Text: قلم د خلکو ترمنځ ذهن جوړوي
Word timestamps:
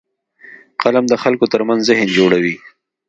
قلم 0.81 1.05
د 1.11 1.15
خلکو 1.23 1.45
ترمنځ 1.53 1.81
ذهن 1.89 2.07
جوړوي 2.17 2.55